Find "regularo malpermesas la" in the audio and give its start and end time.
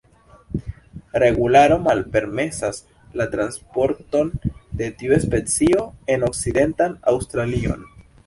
1.13-3.27